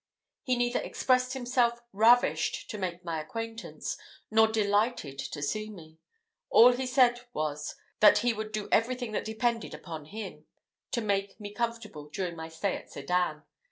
He 0.41 0.55
neither 0.55 0.79
expressed 0.79 1.33
himself 1.33 1.79
ravished 1.93 2.71
to 2.71 2.79
make 2.79 3.05
my 3.05 3.21
acquaintance, 3.21 3.99
nor 4.31 4.47
delighted 4.47 5.19
to 5.19 5.43
see 5.43 5.69
me; 5.69 5.99
all 6.49 6.71
he 6.71 6.87
said 6.87 7.21
was, 7.33 7.75
that 7.99 8.17
he 8.25 8.33
would 8.33 8.51
do 8.51 8.67
everything 8.71 9.11
that 9.11 9.25
depended 9.25 9.75
upon 9.75 10.05
him, 10.05 10.47
to 10.89 11.01
make 11.01 11.39
me 11.39 11.53
comfortable 11.53 12.09
during 12.09 12.35
my 12.35 12.49
stay 12.49 12.75
at 12.75 12.89
Sedan. 12.91 13.43